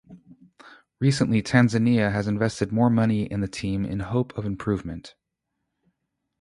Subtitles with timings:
[0.99, 5.13] Recently Tanzania has invested more money in the team in hope of improvement.